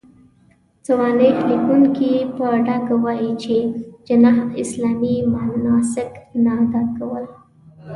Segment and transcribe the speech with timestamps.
[0.85, 3.55] سوانح ليکونکي يې په ډاګه وايي، چې
[4.07, 6.11] جناح اسلامي مناسک
[6.43, 7.23] نه اداء کول.